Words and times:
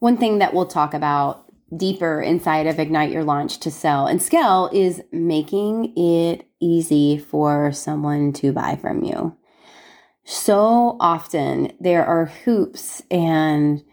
one 0.00 0.16
thing 0.16 0.38
that 0.38 0.52
we'll 0.52 0.66
talk 0.66 0.92
about 0.92 1.44
deeper 1.76 2.20
inside 2.20 2.66
of 2.66 2.80
Ignite 2.80 3.12
Your 3.12 3.22
Launch 3.22 3.60
to 3.60 3.70
sell 3.70 4.06
and 4.06 4.20
scale 4.20 4.68
is 4.72 5.00
making 5.12 5.96
it 5.96 6.48
easy 6.58 7.16
for 7.18 7.70
someone 7.70 8.32
to 8.34 8.52
buy 8.52 8.76
from 8.76 9.04
you. 9.04 9.36
So 10.24 10.96
often 11.00 11.72
there 11.78 12.04
are 12.04 12.26
hoops 12.26 13.02
and 13.10 13.84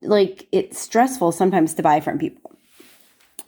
like 0.00 0.48
it's 0.52 0.78
stressful 0.78 1.32
sometimes 1.32 1.74
to 1.74 1.82
buy 1.82 2.00
from 2.00 2.18
people. 2.18 2.56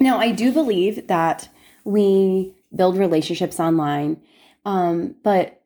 Now, 0.00 0.18
I 0.18 0.32
do 0.32 0.52
believe 0.52 1.06
that 1.06 1.48
we 1.84 2.54
build 2.74 2.96
relationships 2.96 3.60
online, 3.60 4.20
um, 4.64 5.14
but 5.22 5.62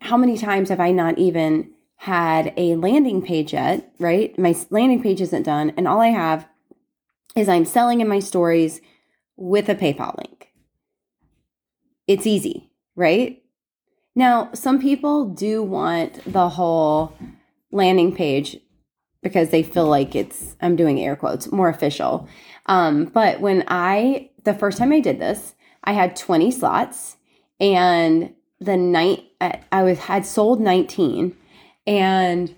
how 0.00 0.16
many 0.16 0.36
times 0.36 0.70
have 0.70 0.80
I 0.80 0.90
not 0.90 1.18
even 1.18 1.72
had 2.00 2.54
a 2.56 2.76
landing 2.76 3.20
page 3.20 3.52
yet, 3.52 3.92
right? 3.98 4.36
My 4.38 4.56
landing 4.70 5.02
page 5.02 5.20
isn't 5.20 5.42
done, 5.42 5.74
and 5.76 5.86
all 5.86 6.00
I 6.00 6.06
have 6.06 6.48
is 7.36 7.46
I'm 7.46 7.66
selling 7.66 8.00
in 8.00 8.08
my 8.08 8.20
stories 8.20 8.80
with 9.36 9.68
a 9.68 9.74
PayPal 9.74 10.16
link. 10.16 10.48
It's 12.06 12.26
easy, 12.26 12.70
right? 12.96 13.42
Now, 14.16 14.48
some 14.54 14.80
people 14.80 15.26
do 15.26 15.62
want 15.62 16.24
the 16.24 16.48
whole 16.48 17.14
landing 17.70 18.14
page 18.14 18.56
because 19.22 19.50
they 19.50 19.62
feel 19.62 19.86
like 19.86 20.14
it's, 20.14 20.56
I'm 20.62 20.76
doing 20.76 20.98
air 20.98 21.16
quotes, 21.16 21.52
more 21.52 21.68
official. 21.68 22.26
Um, 22.64 23.04
but 23.04 23.42
when 23.42 23.62
I, 23.68 24.30
the 24.44 24.54
first 24.54 24.78
time 24.78 24.92
I 24.94 25.00
did 25.00 25.20
this, 25.20 25.54
I 25.84 25.92
had 25.92 26.16
20 26.16 26.50
slots 26.50 27.18
and 27.60 28.32
the 28.58 28.78
night 28.78 29.24
I 29.70 29.82
was 29.82 29.98
had 29.98 30.24
sold 30.24 30.62
19 30.62 31.36
and 31.90 32.54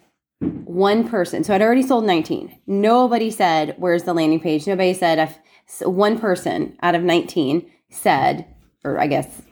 one 0.64 1.08
person. 1.08 1.42
So 1.42 1.54
I'd 1.54 1.62
already 1.62 1.82
sold 1.82 2.04
19. 2.04 2.58
Nobody 2.66 3.30
said, 3.30 3.74
"Where's 3.78 4.02
the 4.02 4.12
landing 4.12 4.40
page?" 4.40 4.66
Nobody 4.66 4.92
said. 4.92 5.34
One 5.80 6.18
person 6.18 6.76
out 6.82 6.94
of 6.94 7.02
19 7.02 7.64
said, 7.88 8.44
or 8.84 9.00
I 9.00 9.06
guess 9.06 9.42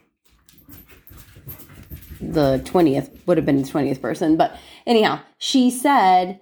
the 2.20 2.61
20th 2.64 3.27
would 3.27 3.39
have 3.39 3.47
been 3.47 3.62
the 3.62 3.69
20th 3.69 4.03
person, 4.03 4.37
but 4.37 4.55
anyhow, 4.87 5.20
she 5.39 5.70
said, 5.70 6.41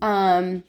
um, 0.00 0.62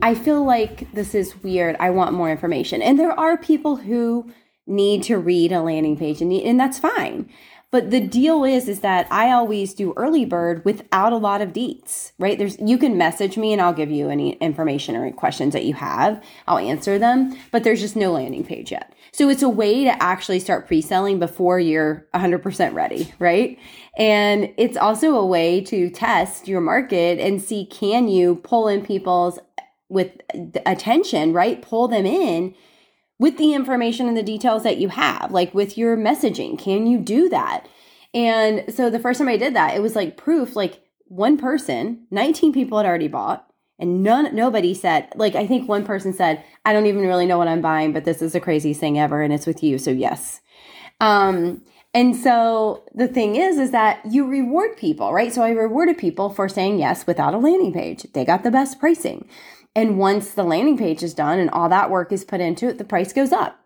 I 0.00 0.14
feel 0.16 0.44
like 0.44 0.92
this 0.92 1.14
is 1.14 1.40
weird. 1.44 1.76
I 1.78 1.90
want 1.90 2.14
more 2.14 2.30
information. 2.30 2.82
And 2.82 2.98
there 2.98 3.12
are 3.12 3.36
people 3.36 3.76
who 3.76 4.32
need 4.66 5.04
to 5.04 5.18
read 5.18 5.52
a 5.52 5.60
landing 5.60 5.96
page 5.96 6.20
and, 6.20 6.30
need, 6.30 6.44
and 6.44 6.58
that's 6.58 6.78
fine. 6.80 7.28
But 7.72 7.90
the 7.90 8.06
deal 8.06 8.44
is, 8.44 8.68
is 8.68 8.80
that 8.80 9.08
I 9.10 9.30
always 9.30 9.72
do 9.72 9.94
early 9.96 10.26
bird 10.26 10.62
without 10.62 11.14
a 11.14 11.16
lot 11.16 11.40
of 11.40 11.54
deets, 11.54 12.12
right? 12.18 12.36
There's, 12.36 12.58
you 12.60 12.76
can 12.76 12.98
message 12.98 13.38
me 13.38 13.54
and 13.54 13.62
I'll 13.62 13.72
give 13.72 13.90
you 13.90 14.10
any 14.10 14.34
information 14.34 14.94
or 14.94 15.10
questions 15.10 15.54
that 15.54 15.64
you 15.64 15.72
have. 15.72 16.22
I'll 16.46 16.58
answer 16.58 16.98
them, 16.98 17.34
but 17.50 17.64
there's 17.64 17.80
just 17.80 17.96
no 17.96 18.12
landing 18.12 18.44
page 18.44 18.70
yet. 18.70 18.92
So 19.12 19.30
it's 19.30 19.42
a 19.42 19.48
way 19.48 19.84
to 19.84 20.02
actually 20.02 20.38
start 20.40 20.66
pre-selling 20.66 21.18
before 21.18 21.58
you're 21.58 22.06
100% 22.14 22.74
ready, 22.74 23.10
right? 23.18 23.58
And 23.96 24.52
it's 24.58 24.76
also 24.76 25.16
a 25.16 25.26
way 25.26 25.62
to 25.62 25.88
test 25.88 26.46
your 26.46 26.60
market 26.60 27.18
and 27.18 27.40
see 27.40 27.64
can 27.64 28.06
you 28.06 28.36
pull 28.36 28.68
in 28.68 28.84
people's 28.84 29.38
with 29.88 30.12
attention, 30.66 31.32
right? 31.32 31.62
Pull 31.62 31.88
them 31.88 32.04
in 32.04 32.54
with 33.22 33.38
the 33.38 33.54
information 33.54 34.08
and 34.08 34.16
the 34.16 34.22
details 34.22 34.64
that 34.64 34.78
you 34.78 34.88
have, 34.88 35.30
like 35.30 35.54
with 35.54 35.78
your 35.78 35.96
messaging. 35.96 36.58
Can 36.58 36.86
you 36.86 36.98
do 36.98 37.28
that? 37.28 37.68
And 38.12 38.64
so 38.74 38.90
the 38.90 38.98
first 38.98 39.18
time 39.18 39.28
I 39.28 39.36
did 39.36 39.54
that, 39.54 39.74
it 39.74 39.80
was 39.80 39.96
like 39.96 40.16
proof 40.16 40.56
like 40.56 40.82
one 41.06 41.38
person, 41.38 42.06
19 42.10 42.52
people 42.52 42.78
had 42.78 42.86
already 42.86 43.08
bought 43.08 43.48
and 43.78 44.02
none 44.02 44.34
nobody 44.34 44.74
said 44.74 45.08
like 45.16 45.34
I 45.34 45.46
think 45.46 45.68
one 45.68 45.84
person 45.84 46.12
said, 46.12 46.44
"I 46.64 46.72
don't 46.72 46.86
even 46.86 47.02
really 47.02 47.26
know 47.26 47.38
what 47.38 47.48
I'm 47.48 47.62
buying, 47.62 47.92
but 47.92 48.04
this 48.04 48.22
is 48.22 48.32
the 48.32 48.40
craziest 48.40 48.80
thing 48.80 48.98
ever 48.98 49.22
and 49.22 49.32
it's 49.32 49.46
with 49.46 49.62
you." 49.62 49.78
So 49.78 49.90
yes. 49.90 50.40
Um 51.00 51.62
and 51.94 52.16
so 52.16 52.84
the 52.94 53.08
thing 53.08 53.36
is, 53.36 53.58
is 53.58 53.70
that 53.70 54.00
you 54.10 54.26
reward 54.26 54.76
people, 54.76 55.12
right? 55.12 55.32
So 55.32 55.42
I 55.42 55.50
rewarded 55.50 55.98
people 55.98 56.30
for 56.30 56.48
saying 56.48 56.78
yes 56.78 57.06
without 57.06 57.34
a 57.34 57.38
landing 57.38 57.72
page. 57.72 58.06
They 58.14 58.24
got 58.24 58.42
the 58.42 58.50
best 58.50 58.80
pricing. 58.80 59.28
And 59.74 59.98
once 59.98 60.32
the 60.32 60.44
landing 60.44 60.76
page 60.76 61.02
is 61.02 61.14
done 61.14 61.38
and 61.38 61.50
all 61.50 61.68
that 61.68 61.90
work 61.90 62.12
is 62.12 62.24
put 62.24 62.40
into 62.40 62.68
it, 62.68 62.78
the 62.78 62.84
price 62.84 63.12
goes 63.12 63.32
up. 63.32 63.58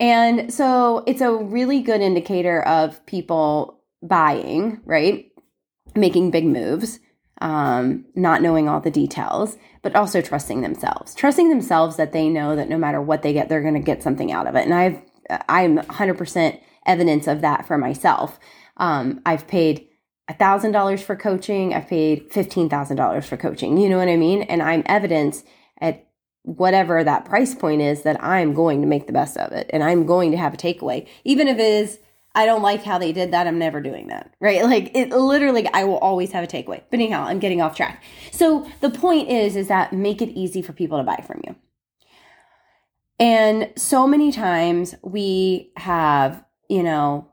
And 0.00 0.52
so 0.52 1.04
it's 1.06 1.20
a 1.20 1.32
really 1.32 1.80
good 1.80 2.00
indicator 2.00 2.62
of 2.62 3.04
people 3.06 3.80
buying, 4.02 4.80
right? 4.84 5.30
Making 5.94 6.32
big 6.32 6.44
moves, 6.44 6.98
um, 7.40 8.04
not 8.16 8.42
knowing 8.42 8.68
all 8.68 8.80
the 8.80 8.90
details, 8.90 9.56
but 9.82 9.94
also 9.94 10.20
trusting 10.20 10.62
themselves. 10.62 11.14
Trusting 11.14 11.48
themselves 11.48 11.96
that 11.96 12.12
they 12.12 12.28
know 12.28 12.56
that 12.56 12.68
no 12.68 12.76
matter 12.76 13.00
what 13.00 13.22
they 13.22 13.32
get, 13.32 13.48
they're 13.48 13.62
going 13.62 13.74
to 13.74 13.80
get 13.80 14.02
something 14.02 14.32
out 14.32 14.48
of 14.48 14.56
it. 14.56 14.64
And 14.64 14.74
I've, 14.74 15.00
I'm 15.48 15.78
100% 15.78 16.60
evidence 16.86 17.26
of 17.28 17.40
that 17.42 17.66
for 17.66 17.78
myself. 17.78 18.40
Um, 18.76 19.20
I've 19.24 19.46
paid 19.46 19.88
$1,000 20.30 21.02
for 21.02 21.16
coaching. 21.16 21.74
I've 21.74 21.88
paid 21.88 22.30
$15,000 22.30 23.24
for 23.24 23.36
coaching. 23.36 23.76
You 23.76 23.88
know 23.88 23.98
what 23.98 24.08
I 24.08 24.16
mean? 24.16 24.42
And 24.42 24.62
I'm 24.62 24.82
evidence 24.86 25.44
at 25.80 26.06
whatever 26.42 27.02
that 27.02 27.24
price 27.24 27.54
point 27.54 27.82
is 27.82 28.02
that 28.02 28.22
I'm 28.22 28.54
going 28.54 28.80
to 28.82 28.86
make 28.86 29.06
the 29.06 29.12
best 29.12 29.36
of 29.36 29.52
it 29.52 29.68
and 29.72 29.82
I'm 29.82 30.04
going 30.06 30.30
to 30.30 30.36
have 30.36 30.54
a 30.54 30.58
takeaway. 30.58 31.06
Even 31.24 31.48
if 31.48 31.58
it 31.58 31.62
is, 31.62 31.98
I 32.34 32.46
don't 32.46 32.62
like 32.62 32.82
how 32.82 32.98
they 32.98 33.12
did 33.12 33.30
that, 33.32 33.46
I'm 33.46 33.58
never 33.58 33.80
doing 33.80 34.08
that, 34.08 34.34
right? 34.40 34.62
Like 34.74 34.90
it 34.94 35.10
literally, 35.10 35.68
I 35.72 35.84
will 35.84 35.98
always 35.98 36.32
have 36.32 36.44
a 36.44 36.46
takeaway. 36.46 36.82
But 36.90 37.00
anyhow, 37.00 37.24
I'm 37.26 37.38
getting 37.38 37.62
off 37.62 37.76
track. 37.76 38.02
So 38.32 38.68
the 38.80 38.90
point 38.90 39.30
is, 39.30 39.56
is 39.56 39.68
that 39.68 39.92
make 39.92 40.20
it 40.20 40.30
easy 40.30 40.60
for 40.60 40.72
people 40.72 40.98
to 40.98 41.04
buy 41.04 41.22
from 41.26 41.40
you. 41.46 41.54
And 43.18 43.72
so 43.76 44.06
many 44.06 44.32
times 44.32 44.94
we 45.02 45.70
have, 45.76 46.44
you 46.68 46.82
know, 46.82 47.30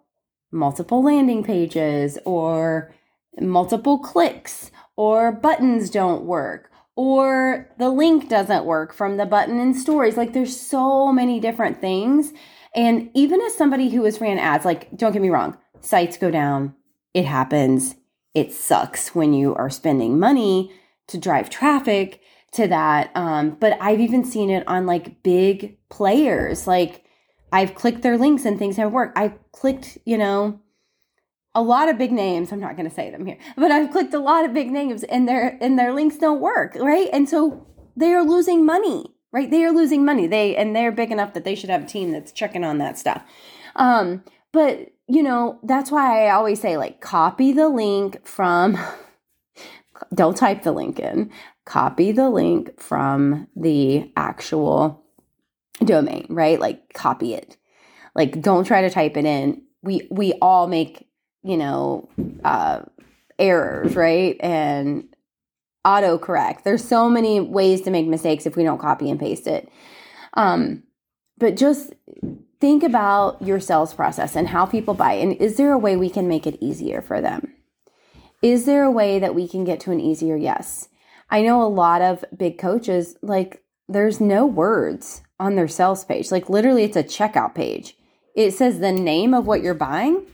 multiple 0.51 1.03
landing 1.03 1.43
pages 1.43 2.17
or 2.25 2.93
multiple 3.39 3.99
clicks 3.99 4.71
or 4.95 5.31
buttons 5.31 5.89
don't 5.89 6.23
work 6.23 6.71
or 6.95 7.69
the 7.77 7.89
link 7.89 8.29
doesn't 8.29 8.65
work 8.65 8.93
from 8.93 9.17
the 9.17 9.25
button 9.25 9.59
in 9.59 9.73
stories. 9.73 10.17
Like 10.17 10.33
there's 10.33 10.59
so 10.59 11.11
many 11.11 11.39
different 11.39 11.79
things. 11.79 12.33
And 12.75 13.09
even 13.13 13.41
as 13.41 13.55
somebody 13.55 13.89
who 13.89 14.03
has 14.03 14.21
ran 14.21 14.37
ads, 14.37 14.65
like 14.65 14.95
don't 14.95 15.11
get 15.11 15.21
me 15.21 15.29
wrong, 15.29 15.57
sites 15.79 16.17
go 16.17 16.31
down. 16.31 16.75
It 17.13 17.25
happens. 17.25 17.95
It 18.33 18.53
sucks 18.53 19.15
when 19.15 19.33
you 19.33 19.55
are 19.55 19.69
spending 19.69 20.19
money 20.19 20.71
to 21.07 21.17
drive 21.17 21.49
traffic 21.49 22.21
to 22.53 22.67
that. 22.67 23.11
Um, 23.15 23.57
but 23.59 23.77
I've 23.81 23.99
even 23.99 24.23
seen 24.23 24.49
it 24.49 24.67
on 24.67 24.85
like 24.85 25.23
big 25.23 25.77
players. 25.89 26.67
Like 26.67 27.00
I've 27.51 27.75
clicked 27.75 28.01
their 28.01 28.17
links 28.17 28.45
and 28.45 28.57
things 28.57 28.77
have 28.77 28.91
worked. 28.91 29.17
I've 29.17 29.37
clicked, 29.51 29.97
you 30.05 30.17
know, 30.17 30.59
a 31.53 31.61
lot 31.61 31.89
of 31.89 31.97
big 31.97 32.11
names. 32.11 32.51
I'm 32.51 32.59
not 32.59 32.77
going 32.77 32.89
to 32.89 32.95
say 32.95 33.09
them 33.09 33.25
here, 33.25 33.37
but 33.57 33.71
I've 33.71 33.91
clicked 33.91 34.13
a 34.13 34.19
lot 34.19 34.45
of 34.45 34.53
big 34.53 34.71
names 34.71 35.03
and 35.03 35.27
their 35.27 35.57
and 35.61 35.77
their 35.77 35.93
links 35.93 36.17
don't 36.17 36.39
work, 36.39 36.75
right? 36.75 37.09
And 37.11 37.27
so 37.27 37.67
they 37.95 38.13
are 38.13 38.23
losing 38.23 38.65
money, 38.65 39.13
right? 39.31 39.51
They 39.51 39.65
are 39.65 39.71
losing 39.71 40.05
money. 40.05 40.27
They 40.27 40.55
and 40.55 40.75
they're 40.75 40.91
big 40.91 41.11
enough 41.11 41.33
that 41.33 41.43
they 41.43 41.55
should 41.55 41.69
have 41.69 41.83
a 41.83 41.87
team 41.87 42.11
that's 42.11 42.31
checking 42.31 42.63
on 42.63 42.77
that 42.77 42.97
stuff. 42.97 43.23
Um, 43.75 44.23
but 44.53 44.91
you 45.07 45.21
know, 45.21 45.59
that's 45.63 45.91
why 45.91 46.25
I 46.25 46.31
always 46.31 46.61
say 46.61 46.77
like 46.77 47.01
copy 47.01 47.51
the 47.51 47.67
link 47.67 48.25
from 48.25 48.77
don't 50.13 50.37
type 50.37 50.63
the 50.63 50.71
link 50.71 50.99
in. 50.99 51.31
Copy 51.65 52.11
the 52.11 52.29
link 52.29 52.79
from 52.79 53.47
the 53.55 54.11
actual 54.15 55.00
domain, 55.85 56.25
right? 56.29 56.59
Like 56.59 56.93
copy 56.93 57.33
it. 57.33 57.57
Like 58.15 58.41
don't 58.41 58.65
try 58.65 58.81
to 58.81 58.89
type 58.89 59.17
it 59.17 59.25
in. 59.25 59.63
We 59.81 60.07
we 60.11 60.33
all 60.41 60.67
make, 60.67 61.07
you 61.43 61.57
know, 61.57 62.09
uh 62.43 62.81
errors, 63.39 63.95
right? 63.95 64.37
And 64.39 65.05
autocorrect. 65.85 66.63
There's 66.63 66.83
so 66.83 67.09
many 67.09 67.39
ways 67.39 67.81
to 67.81 67.91
make 67.91 68.07
mistakes 68.07 68.45
if 68.45 68.55
we 68.55 68.63
don't 68.63 68.81
copy 68.81 69.09
and 69.09 69.19
paste 69.19 69.47
it. 69.47 69.69
Um 70.33 70.83
but 71.37 71.57
just 71.57 71.93
think 72.59 72.83
about 72.83 73.41
your 73.41 73.59
sales 73.59 73.93
process 73.93 74.35
and 74.35 74.47
how 74.47 74.65
people 74.65 74.93
buy 74.93 75.13
and 75.13 75.33
is 75.37 75.57
there 75.57 75.71
a 75.71 75.79
way 75.79 75.95
we 75.95 76.09
can 76.09 76.27
make 76.27 76.45
it 76.45 76.57
easier 76.61 77.01
for 77.01 77.19
them? 77.19 77.53
Is 78.41 78.65
there 78.65 78.83
a 78.83 78.91
way 78.91 79.19
that 79.19 79.35
we 79.35 79.47
can 79.47 79.63
get 79.63 79.79
to 79.81 79.91
an 79.91 79.99
easier 79.99 80.35
yes? 80.35 80.89
I 81.29 81.41
know 81.41 81.63
a 81.63 81.65
lot 81.65 82.01
of 82.01 82.25
big 82.35 82.59
coaches 82.59 83.15
like 83.21 83.63
there's 83.87 84.21
no 84.21 84.45
words 84.45 85.21
on 85.39 85.55
their 85.55 85.67
sales 85.67 86.05
page. 86.05 86.31
Like 86.31 86.49
literally, 86.49 86.83
it's 86.83 86.97
a 86.97 87.03
checkout 87.03 87.55
page. 87.55 87.95
It 88.35 88.51
says 88.51 88.79
the 88.79 88.91
name 88.91 89.33
of 89.33 89.45
what 89.45 89.61
you're 89.61 89.73
buying 89.73 90.25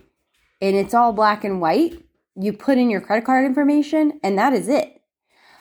and 0.62 0.76
it's 0.76 0.94
all 0.94 1.14
black 1.14 1.44
and 1.44 1.62
white. 1.62 2.04
You 2.36 2.54
put 2.54 2.78
in 2.78 2.90
your 2.90 3.02
credit 3.02 3.26
card 3.26 3.46
information 3.46 4.20
and 4.24 4.38
that 4.38 4.54
is 4.54 4.68
it. 4.68 5.02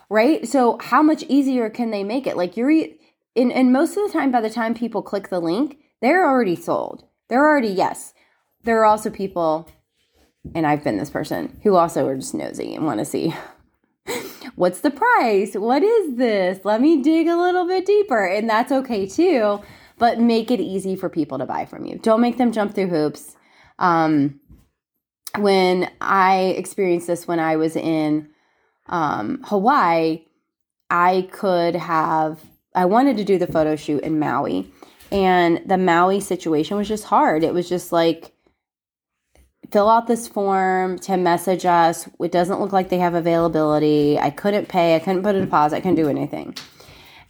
Right? 0.09 0.47
So, 0.47 0.79
how 0.81 1.03
much 1.03 1.25
easier 1.25 1.69
can 1.69 1.91
they 1.91 2.05
make 2.05 2.29
it? 2.29 2.37
Like, 2.37 2.57
you're, 2.57 2.71
in, 2.71 3.51
and 3.51 3.73
most 3.73 3.97
of 3.97 4.07
the 4.07 4.13
time, 4.13 4.31
by 4.31 4.41
the 4.41 4.51
time 4.51 4.73
people 4.73 5.03
click 5.03 5.31
the 5.31 5.41
link, 5.41 5.79
they're 6.01 6.25
already 6.25 6.55
sold. 6.55 7.05
They're 7.29 7.45
already, 7.45 7.69
yes. 7.69 8.15
There 8.63 8.79
are 8.81 8.85
also 8.85 9.11
people, 9.11 9.69
and 10.55 10.65
I've 10.65 10.85
been 10.85 10.97
this 10.97 11.11
person, 11.11 11.59
who 11.65 11.75
also 11.75 12.07
are 12.07 12.15
just 12.15 12.35
nosy 12.35 12.73
and 12.75 12.87
want 12.87 13.01
to 13.01 13.05
see 13.05 13.35
what's 14.57 14.81
the 14.81 14.91
price? 14.91 15.55
What 15.55 15.83
is 15.83 16.17
this? 16.17 16.65
Let 16.65 16.81
me 16.81 17.03
dig 17.03 17.29
a 17.29 17.37
little 17.37 17.67
bit 17.67 17.87
deeper. 17.87 18.27
And 18.27 18.51
that's 18.51 18.73
okay 18.73 19.07
too. 19.07 19.61
But 19.99 20.21
make 20.21 20.51
it 20.51 20.61
easy 20.61 20.97
for 20.97 21.09
people 21.09 21.39
to 21.39 21.47
buy 21.47 21.65
from 21.65 21.87
you. 21.87 21.99
Don't 21.99 22.21
make 22.21 22.37
them 22.37 22.53
jump 22.53 22.75
through 22.75 22.89
hoops. 22.89 23.37
Um, 23.79 24.41
when 25.39 25.91
I 26.01 26.55
experienced 26.57 27.07
this 27.07 27.29
when 27.29 27.39
I 27.39 27.57
was 27.57 27.77
in 27.77 28.29
um, 28.87 29.41
Hawaii, 29.45 30.25
I 30.91 31.29
could 31.33 31.77
have, 31.77 32.41
I 32.75 32.85
wanted 32.87 33.17
to 33.19 33.25
do 33.25 33.39
the 33.39 33.47
photo 33.47 33.77
shoot 33.77 34.03
in 34.03 34.19
Maui. 34.19 34.71
And 35.11 35.63
the 35.67 35.79
Maui 35.79 36.21
situation 36.21 36.77
was 36.77 36.89
just 36.89 37.05
hard. 37.05 37.45
It 37.45 37.55
was 37.55 37.69
just 37.69 37.93
like, 37.93 38.33
fill 39.71 39.89
out 39.89 40.07
this 40.07 40.29
form 40.29 40.99
to 41.01 41.17
message 41.17 41.65
us. 41.65 42.09
It 42.21 42.33
doesn't 42.33 42.61
look 42.61 42.73
like 42.73 42.89
they 42.89 42.99
have 42.99 43.15
availability. 43.15 44.19
I 44.19 44.31
couldn't 44.31 44.69
pay. 44.69 44.97
I 44.97 44.99
couldn't 44.99 45.23
put 45.23 45.35
a 45.35 45.41
deposit. 45.41 45.77
I 45.77 45.81
couldn't 45.81 45.97
do 45.97 46.09
anything. 46.09 46.57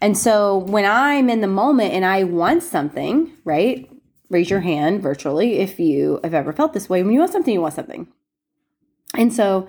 And 0.01 0.17
so 0.17 0.59
when 0.59 0.85
I'm 0.85 1.31
in 1.31 1.41
the 1.41 1.47
moment 1.47 1.95
and 1.95 2.05
I 2.05 2.25
want 2.25 2.63
something, 2.63 3.33
right? 3.45 3.91
Raise 4.29 4.51
your 4.51 4.61
hand 4.61 5.03
virtually 5.03 5.59
if 5.59 5.79
you 5.79 6.21
have 6.23 6.35
ever 6.35 6.53
felt 6.53 6.73
this 6.73 6.89
way. 6.89 7.03
When 7.03 7.13
you 7.13 7.21
want 7.21 7.33
something, 7.33 7.55
you 7.55 7.61
want 7.61 7.75
something. 7.75 8.09
And 9.15 9.33
so 9.33 9.69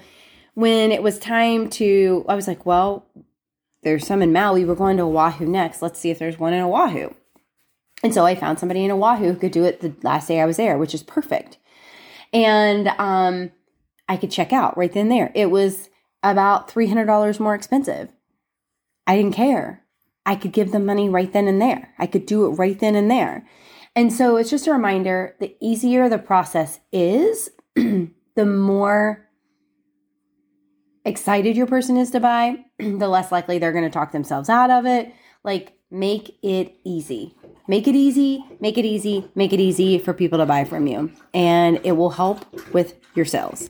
when 0.55 0.91
it 0.91 1.03
was 1.03 1.19
time 1.19 1.69
to, 1.71 2.25
I 2.27 2.35
was 2.35 2.47
like, 2.47 2.65
well, 2.65 3.05
there's 3.83 4.05
some 4.05 4.21
in 4.21 4.33
Maui. 4.33 4.65
We're 4.65 4.75
going 4.75 4.97
to 4.97 5.03
Oahu 5.03 5.45
next. 5.45 5.81
Let's 5.81 5.99
see 5.99 6.09
if 6.09 6.19
there's 6.19 6.39
one 6.39 6.53
in 6.53 6.61
Oahu. 6.61 7.13
And 8.03 8.13
so 8.13 8.25
I 8.25 8.35
found 8.35 8.59
somebody 8.59 8.83
in 8.83 8.91
Oahu 8.91 9.33
who 9.33 9.35
could 9.35 9.51
do 9.51 9.63
it 9.63 9.81
the 9.81 9.93
last 10.03 10.27
day 10.27 10.41
I 10.41 10.45
was 10.45 10.57
there, 10.57 10.77
which 10.77 10.93
is 10.93 11.03
perfect. 11.03 11.57
And 12.33 12.87
um, 12.99 13.51
I 14.09 14.17
could 14.17 14.31
check 14.31 14.53
out 14.53 14.77
right 14.77 14.91
then 14.91 15.09
there. 15.09 15.31
It 15.35 15.51
was 15.51 15.89
about 16.23 16.69
$300 16.69 17.39
more 17.39 17.55
expensive. 17.55 18.09
I 19.05 19.15
didn't 19.15 19.33
care. 19.33 19.83
I 20.25 20.35
could 20.35 20.51
give 20.51 20.71
them 20.71 20.85
money 20.85 21.07
right 21.07 21.31
then 21.31 21.47
and 21.47 21.61
there. 21.61 21.93
I 21.97 22.05
could 22.05 22.25
do 22.25 22.45
it 22.45 22.49
right 22.51 22.77
then 22.77 22.95
and 22.95 23.09
there. 23.09 23.47
And 23.95 24.11
so 24.11 24.35
it's 24.35 24.49
just 24.49 24.67
a 24.67 24.73
reminder 24.73 25.35
the 25.39 25.55
easier 25.61 26.09
the 26.09 26.17
process 26.17 26.79
is, 26.91 27.49
the 27.75 28.45
more 28.45 29.25
excited 31.05 31.55
your 31.55 31.65
person 31.65 31.95
is 31.95 32.11
to 32.11 32.19
buy, 32.19 32.57
the 32.79 33.07
less 33.07 33.31
likely 33.31 33.57
they're 33.57 33.71
going 33.71 33.85
to 33.85 33.89
talk 33.89 34.11
themselves 34.11 34.49
out 34.49 34.69
of 34.69 34.85
it. 34.85 35.13
Like, 35.43 35.73
make 35.89 36.37
it 36.43 36.75
easy. 36.83 37.36
Make 37.69 37.85
it 37.87 37.95
easy, 37.95 38.45
make 38.61 38.77
it 38.77 38.85
easy, 38.85 39.29
make 39.35 39.51
it 39.51 39.59
easy 39.59 39.99
for 39.99 40.13
people 40.13 40.37
to 40.39 40.45
buy 40.45 40.63
from 40.63 40.87
you. 40.87 41.11
And 41.33 41.81
it 41.83 41.93
will 41.93 42.11
help 42.11 42.45
with 42.73 42.95
your 43.13 43.25
sales. 43.25 43.65